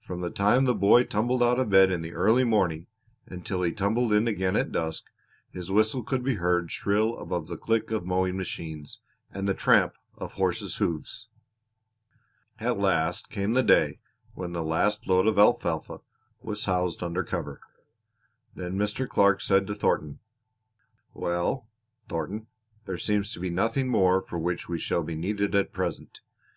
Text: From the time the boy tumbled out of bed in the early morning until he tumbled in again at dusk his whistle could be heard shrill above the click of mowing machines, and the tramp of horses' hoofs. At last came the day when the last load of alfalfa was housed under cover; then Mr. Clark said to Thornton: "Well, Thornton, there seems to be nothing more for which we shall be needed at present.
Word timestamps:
From 0.00 0.22
the 0.22 0.30
time 0.30 0.64
the 0.64 0.74
boy 0.74 1.04
tumbled 1.04 1.40
out 1.40 1.60
of 1.60 1.70
bed 1.70 1.92
in 1.92 2.02
the 2.02 2.12
early 2.12 2.42
morning 2.42 2.88
until 3.26 3.62
he 3.62 3.70
tumbled 3.70 4.12
in 4.12 4.26
again 4.26 4.56
at 4.56 4.72
dusk 4.72 5.04
his 5.52 5.70
whistle 5.70 6.02
could 6.02 6.24
be 6.24 6.34
heard 6.34 6.72
shrill 6.72 7.16
above 7.16 7.46
the 7.46 7.56
click 7.56 7.92
of 7.92 8.04
mowing 8.04 8.36
machines, 8.36 8.98
and 9.30 9.46
the 9.46 9.54
tramp 9.54 9.94
of 10.16 10.32
horses' 10.32 10.78
hoofs. 10.78 11.28
At 12.58 12.76
last 12.76 13.30
came 13.30 13.52
the 13.52 13.62
day 13.62 14.00
when 14.34 14.50
the 14.52 14.64
last 14.64 15.06
load 15.06 15.28
of 15.28 15.38
alfalfa 15.38 16.00
was 16.42 16.64
housed 16.64 17.00
under 17.00 17.22
cover; 17.22 17.60
then 18.56 18.72
Mr. 18.72 19.08
Clark 19.08 19.40
said 19.40 19.64
to 19.68 19.76
Thornton: 19.76 20.18
"Well, 21.14 21.68
Thornton, 22.08 22.48
there 22.86 22.98
seems 22.98 23.32
to 23.34 23.38
be 23.38 23.48
nothing 23.48 23.86
more 23.88 24.20
for 24.22 24.40
which 24.40 24.68
we 24.68 24.80
shall 24.80 25.04
be 25.04 25.14
needed 25.14 25.54
at 25.54 25.72
present. 25.72 26.18